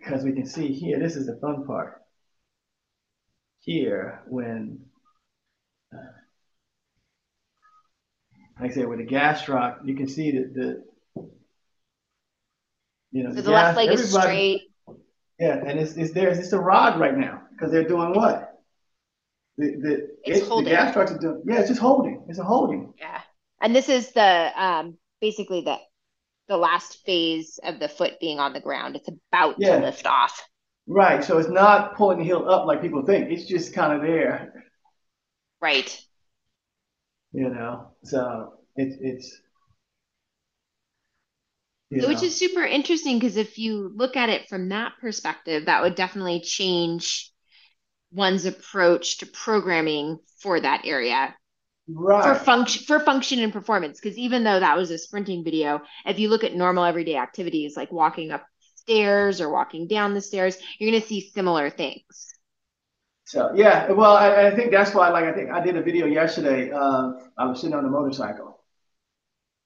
[0.07, 0.99] because we can see here.
[0.99, 2.01] This is the fun part.
[3.59, 4.86] Here, when uh,
[8.59, 10.83] like I said, with the gastroc, you can see that the
[13.11, 14.61] you know so the, the gas, left leg is straight.
[15.39, 16.29] Yeah, and it's it's there.
[16.29, 18.59] It's a rod right now because they're doing what?
[19.57, 20.73] The the it's it, holding.
[20.73, 21.43] The gastrocs are doing.
[21.47, 22.25] Yeah, it's just holding.
[22.27, 22.93] It's a holding.
[22.99, 23.21] Yeah,
[23.61, 25.77] and this is the um basically the
[26.47, 28.95] the last phase of the foot being on the ground.
[28.95, 29.79] It's about yeah.
[29.79, 30.41] to lift off.
[30.87, 31.23] Right.
[31.23, 33.29] So it's not pulling the heel up like people think.
[33.29, 34.56] It's just kind of there.
[35.61, 35.99] Right.
[37.31, 39.41] You know, so it's it's
[41.89, 45.95] which is super interesting because if you look at it from that perspective, that would
[45.95, 47.31] definitely change
[48.11, 51.35] one's approach to programming for that area.
[51.89, 52.23] Right.
[52.23, 53.99] For function for function and performance.
[54.01, 57.77] Because even though that was a sprinting video, if you look at normal everyday activities
[57.77, 62.33] like walking up stairs or walking down the stairs, you're gonna see similar things.
[63.27, 65.09] So yeah, well, I, I, think that's why.
[65.09, 66.71] Like, I think I did a video yesterday.
[66.71, 68.63] Uh, I was sitting on a motorcycle,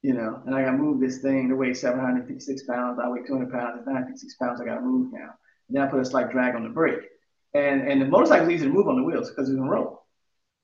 [0.01, 2.99] you know, and I got to move this thing to weigh 756 pounds.
[2.99, 3.75] I weigh 200 pounds.
[3.77, 4.61] It's 956 pounds.
[4.61, 5.29] I got to move now.
[5.69, 7.03] And then I put a slight drag on the brake,
[7.53, 10.07] and and the motorcycle is easy to move on the wheels because it's gonna roll.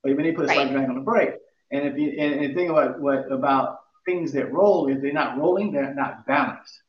[0.01, 1.35] But even they put a slight drag on the brake,
[1.71, 5.13] and if you and, and the thing about what about things that roll if they're
[5.13, 6.81] not rolling, they're not balanced.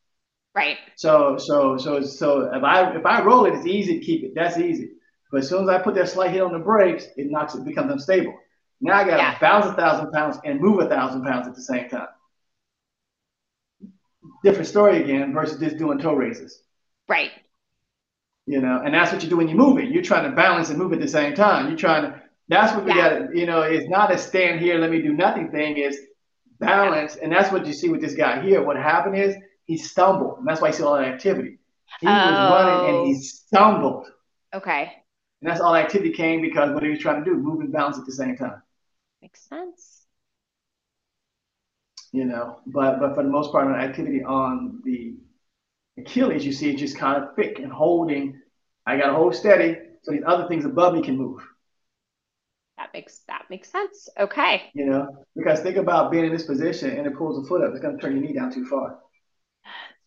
[0.55, 0.77] Right.
[0.95, 4.31] So so so so if I if I roll it, it's easy to keep it.
[4.33, 4.93] That's easy.
[5.31, 7.65] But as soon as I put that slight hit on the brakes, it knocks it
[7.65, 8.35] becomes unstable.
[8.81, 9.39] Now I got to yeah.
[9.39, 12.07] bounce a thousand pounds and move a thousand pounds at the same time.
[14.43, 16.63] Different story again versus just doing toe raises.
[17.07, 17.31] Right.
[18.45, 19.91] You know, and that's what you do when you're moving.
[19.91, 21.67] You're trying to balance and move at the same time.
[21.67, 22.21] You're trying to.
[22.47, 23.19] That's what we yeah.
[23.19, 23.35] got.
[23.35, 25.77] You know, it's not a stand here, let me do nothing thing.
[25.77, 25.99] Is
[26.59, 28.63] balance, and that's what you see with this guy here.
[28.63, 31.59] What happened is he stumbled, and that's why you see all that activity.
[31.99, 32.11] He oh.
[32.11, 33.21] was running and he oh.
[33.21, 34.07] stumbled.
[34.53, 34.93] Okay.
[35.41, 37.97] And that's all activity came because what he was trying to do, move and balance
[37.97, 38.61] at the same time.
[39.21, 40.05] Makes sense.
[42.11, 45.15] You know, but but for the most part, on activity on the
[45.97, 48.41] Achilles, you see it just kind of thick and holding.
[48.85, 51.41] I got to hold steady so these other things above me can move.
[52.77, 54.09] That makes that makes sense.
[54.17, 54.71] Okay.
[54.73, 57.71] You know, because think about being in this position and it pulls the foot up,
[57.71, 58.99] it's going to turn your knee down too far.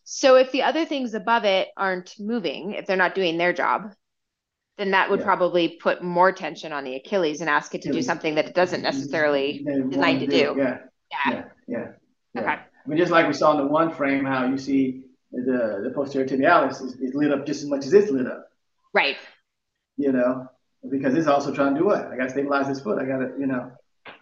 [0.03, 3.93] So if the other things above it aren't moving, if they're not doing their job,
[4.77, 5.25] then that would yeah.
[5.25, 8.55] probably put more tension on the Achilles and ask it to do something that it
[8.55, 10.55] doesn't necessarily designed to do.
[10.57, 10.79] Yeah.
[11.11, 11.45] yeah.
[11.67, 11.85] Yeah.
[12.35, 12.41] Yeah.
[12.41, 12.47] Okay.
[12.49, 15.91] I mean, just like we saw in the one frame, how you see the the
[15.95, 18.49] posterior tibialis is, is lit up just as much as it's lit up.
[18.93, 19.17] Right.
[19.97, 20.49] You know,
[20.89, 22.07] because it's also trying to do what?
[22.07, 22.99] I got to stabilize this foot.
[22.99, 23.71] I got to, you know.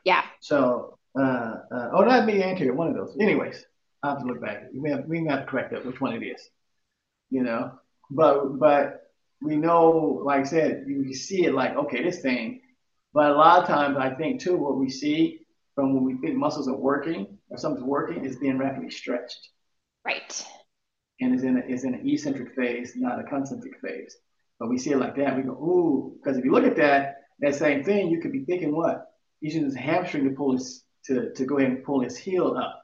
[0.03, 0.23] Yeah.
[0.41, 3.15] So, uh, uh, oh, that'd be anterior, one of those.
[3.19, 3.65] Anyways,
[4.03, 4.63] I have to look back.
[4.73, 6.41] We may have, we may have to correct that which one it is.
[7.29, 9.10] You know, but but
[9.41, 12.61] we know, like I said, you see it like okay, this thing.
[13.13, 15.41] But a lot of times, I think too, what we see
[15.75, 19.49] from when we think muscles are working or something's working is being rapidly stretched.
[20.05, 20.45] Right.
[21.19, 24.15] And is in a, is in an eccentric phase, not a concentric phase.
[24.59, 27.23] But we see it like that, we go, ooh, because if you look at that,
[27.39, 29.07] that same thing, you could be thinking what?
[29.39, 32.55] He's Using his hamstring to pull his to, to go ahead and pull his heel
[32.55, 32.81] up.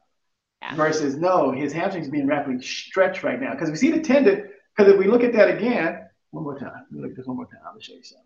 [0.61, 0.75] Yeah.
[0.75, 3.51] Versus no, his hamstring's being rapidly stretched right now.
[3.51, 6.06] Because we see the tendon, because if we look at that again,
[6.37, 6.73] one more time.
[6.73, 7.59] Let me look at this one more time.
[7.65, 8.25] I'll show you something.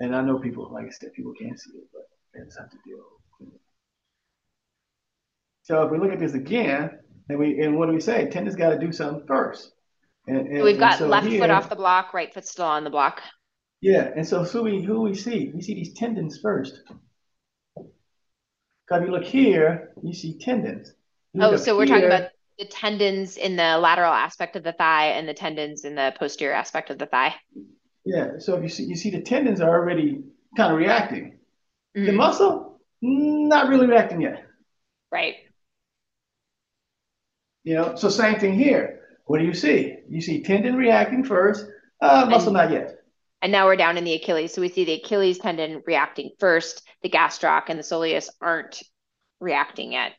[0.00, 2.70] And I know people, like I said, people can't see it, but they just have
[2.70, 2.98] to deal
[3.40, 3.60] with it.
[5.62, 6.98] So if we look at this again,
[7.28, 8.28] and we and what do we say?
[8.28, 9.72] Tendon's got to do something first.
[10.28, 12.84] And, and we've got so left here, foot off the block, right foot still on
[12.84, 13.22] the block.
[13.80, 15.50] Yeah, and so who we who we see?
[15.54, 16.80] We see these tendons first.
[17.74, 20.92] Because if you look here, you see tendons.
[21.40, 25.28] oh, so we're talking about the tendons in the lateral aspect of the thigh and
[25.28, 27.34] the tendons in the posterior aspect of the thigh.
[28.04, 28.38] Yeah.
[28.38, 30.22] So if you see you see the tendons are already
[30.56, 31.38] kind of reacting.
[31.96, 32.06] Mm-hmm.
[32.06, 34.44] The muscle, not really reacting yet.
[35.10, 35.36] Right.
[37.64, 39.00] You know, so same thing here.
[39.24, 39.96] What do you see?
[40.08, 41.66] You see tendon reacting first,
[42.00, 42.96] uh, muscle and, not yet.
[43.42, 44.54] And now we're down in the Achilles.
[44.54, 46.86] So we see the Achilles tendon reacting first.
[47.02, 48.82] The gastroc and the soleus aren't
[49.40, 50.12] reacting yet.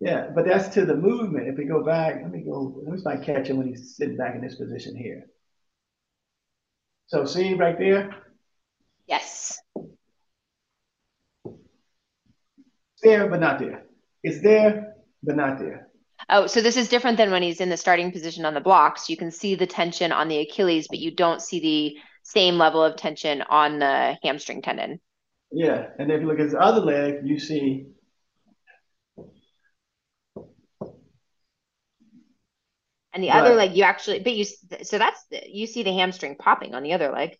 [0.00, 1.48] Yeah, but that's to the movement.
[1.48, 4.34] If we go back, let me go, let me start catching when he's sitting back
[4.34, 5.26] in this position here.
[7.08, 8.14] So see right there?
[9.06, 9.58] Yes.
[13.02, 13.84] there, but not there.
[14.22, 15.88] It's there, but not there.
[16.28, 19.08] Oh, so this is different than when he's in the starting position on the blocks.
[19.08, 22.82] You can see the tension on the Achilles, but you don't see the same level
[22.82, 25.00] of tension on the hamstring tendon.
[25.50, 27.86] Yeah, and if you look at his other leg, you see
[33.12, 35.92] and the but, other leg you actually but you so that's the, you see the
[35.92, 37.36] hamstring popping on the other leg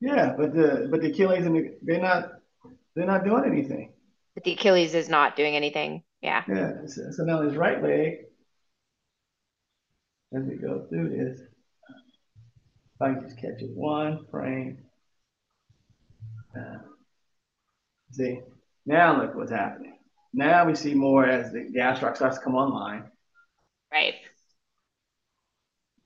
[0.00, 2.30] yeah but the but the achilles and the, they're not
[2.94, 3.92] they're not doing anything
[4.34, 6.42] but the achilles is not doing anything yeah.
[6.48, 6.72] Yeah.
[6.86, 8.24] So, so now his right leg,
[10.34, 14.78] as we go through this, if I can just catch it one frame.
[16.58, 16.78] Uh,
[18.10, 18.40] see,
[18.86, 19.98] now look what's happening.
[20.32, 23.04] Now we see more as the gastroc starts to come online.
[23.92, 24.14] Right.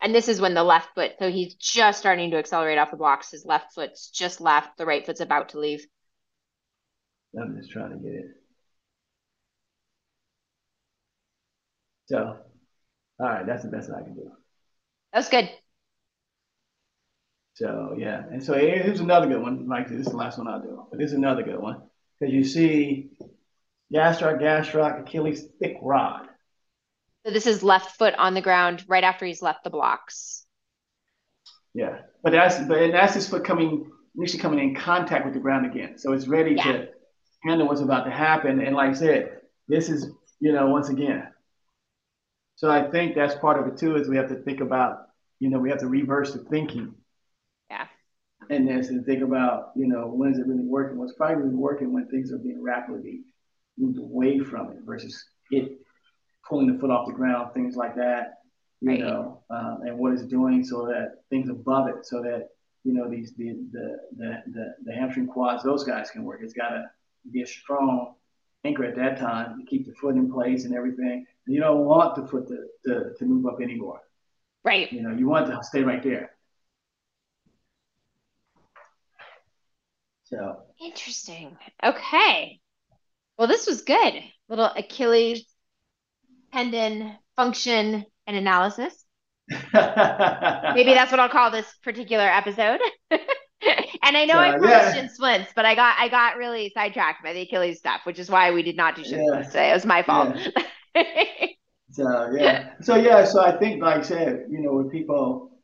[0.00, 2.96] And this is when the left foot, so he's just starting to accelerate off the
[2.96, 3.32] blocks.
[3.32, 5.84] His left foot's just left, the right foot's about to leave.
[7.38, 8.26] I'm just trying to get it.
[12.06, 12.36] So,
[13.20, 14.30] all right, that's the best I can do.
[15.12, 15.50] That's good.
[17.54, 19.68] So yeah, and so here's another good one.
[19.68, 21.82] Like this is the last one I'll do, but this is another good one
[22.18, 23.10] because you see
[23.92, 26.27] gastroc, gastroc, Achilles thick rod.
[27.28, 30.46] So this is left foot on the ground right after he's left the blocks.
[31.74, 35.40] Yeah, but that's but and that's his foot coming initially coming in contact with the
[35.40, 36.72] ground again, so it's ready yeah.
[36.72, 36.88] to
[37.44, 38.60] handle what's about to happen.
[38.60, 40.10] And like I said, this is
[40.40, 41.28] you know once again
[42.58, 45.06] so I think that's part of it too, is we have to think about,
[45.38, 46.92] you know, we have to reverse the thinking.
[47.70, 47.86] Yeah.
[48.50, 50.98] And this and think about, you know, when is it really working?
[50.98, 53.20] What's well, probably really working when things are being rapidly
[53.78, 55.78] moved away from it versus it
[56.48, 58.38] pulling the foot off the ground, things like that,
[58.80, 59.00] you right.
[59.00, 62.48] know, um, and what it's doing so that things above it, so that,
[62.84, 66.40] you know, these, the, the, the, the, the hamstring quads, those guys can work.
[66.42, 66.84] It's got to
[67.32, 68.14] be a strong
[68.64, 71.26] anchor at that time to keep the foot in place and everything.
[71.46, 74.00] And you don't want the foot to, to, to move up anymore.
[74.64, 74.92] Right.
[74.92, 76.30] You know, you want to stay right there.
[80.24, 81.56] So interesting.
[81.82, 82.60] Okay.
[83.38, 84.14] Well, this was good.
[84.48, 85.44] Little Achilles
[86.52, 89.04] tendon function and analysis.
[89.50, 92.80] Maybe that's what I'll call this particular episode.
[93.10, 94.96] and I know so, I published yeah.
[94.96, 98.30] in splints, but I got I got really sidetracked by the Achilles stuff, which is
[98.30, 99.26] why we did not do shin yeah.
[99.26, 99.70] splints today.
[99.70, 100.36] It was my fault.
[100.94, 101.02] Yeah.
[101.92, 105.58] so yeah, so yeah, so I think, like I said, you know, with people,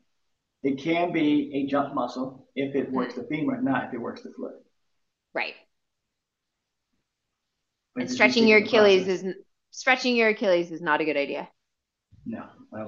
[0.63, 3.21] it can be a jump muscle if it works mm-hmm.
[3.21, 4.53] the femur, not if it works the foot.
[5.33, 5.53] Right.
[7.97, 9.25] and stretching your Achilles is
[9.75, 11.47] stretching your Achilles is not a good idea.
[12.25, 12.85] No, I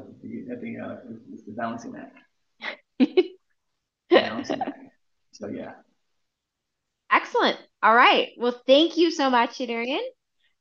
[0.59, 0.95] think uh,
[1.33, 2.17] it's the balancing act.
[4.09, 4.79] balancing act.
[5.33, 5.73] So yeah.
[7.11, 7.57] Excellent.
[7.83, 8.29] All right.
[8.37, 10.01] Well, thank you so much, Adarian.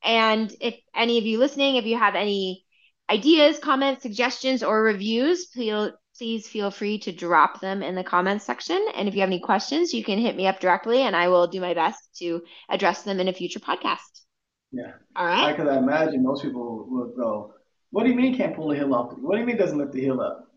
[0.04, 2.64] And if any of you listening, if you have any
[3.10, 8.44] ideas, comments, suggestions, or reviews, please please feel free to drop them in the comments
[8.44, 8.84] section.
[8.94, 11.46] And if you have any questions, you can hit me up directly and I will
[11.46, 14.25] do my best to address them in a future podcast.
[14.72, 14.92] Yeah.
[15.14, 15.44] All right.
[15.44, 17.54] I could imagine most people will go,
[17.90, 19.12] What do you mean can't pull the hill off?
[19.18, 20.50] What do you mean doesn't lift the hill up?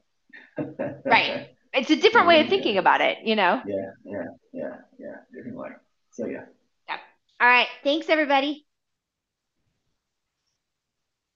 [1.05, 1.49] right.
[1.73, 3.61] It's a different way of thinking about it, you know?
[3.65, 5.15] Yeah, yeah, yeah, yeah.
[5.33, 5.69] Different way.
[6.11, 6.45] So, yeah.
[6.87, 6.97] Yeah.
[7.39, 7.67] All right.
[7.83, 8.65] Thanks, everybody.